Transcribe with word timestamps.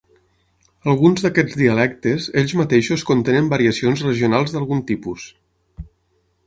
Alguns 0.93 1.25
d'aquests 1.25 1.57
dialectes, 1.59 2.25
ells 2.43 2.57
mateixos 2.63 3.07
contenen 3.11 3.51
variacions 3.55 4.05
regionals 4.09 4.57
d'algun 4.57 4.85
tipus. 4.93 5.29